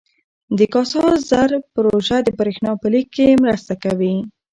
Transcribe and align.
د 0.57 0.59
کاسا 0.73 1.05
زر 1.29 1.51
پروژه 1.73 2.17
د 2.23 2.29
برښنا 2.39 2.71
په 2.81 2.87
لیږد 2.93 3.11
کې 3.15 3.39
مرسته 3.43 3.73
کوي. 3.83 4.15